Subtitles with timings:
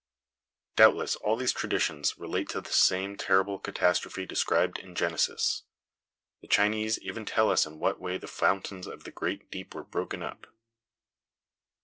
[0.75, 5.61] Doubtless all these traditions relate to the same terrible catastrophe described in Genesis.
[6.41, 9.83] The Chinese even tell us in what way the "fountains of the great deep were
[9.83, 10.47] broken up."